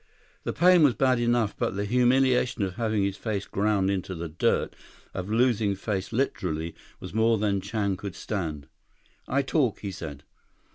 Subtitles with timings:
[0.45, 4.27] The pain was bad enough, but the humiliation of having his face ground into the
[4.29, 4.75] dirt,
[5.13, 8.65] of losing face literally, was more than Chan could stand.
[9.27, 10.23] "I talk," he said.